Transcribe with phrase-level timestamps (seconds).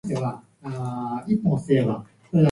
[0.03, 0.15] 離
[1.27, 2.37] 陸します